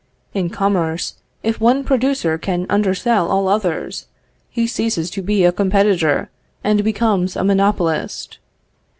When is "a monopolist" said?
7.35-8.39